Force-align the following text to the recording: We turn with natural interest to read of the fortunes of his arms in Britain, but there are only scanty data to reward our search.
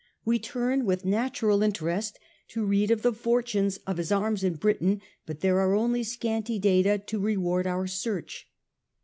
We 0.25 0.39
turn 0.39 0.85
with 0.85 1.05
natural 1.05 1.61
interest 1.61 2.17
to 2.47 2.65
read 2.65 2.89
of 2.89 3.03
the 3.03 3.13
fortunes 3.13 3.77
of 3.85 3.97
his 3.97 4.11
arms 4.11 4.43
in 4.43 4.55
Britain, 4.55 4.99
but 5.27 5.41
there 5.41 5.59
are 5.59 5.75
only 5.75 6.01
scanty 6.01 6.57
data 6.57 6.97
to 7.05 7.19
reward 7.19 7.67
our 7.67 7.85
search. 7.85 8.47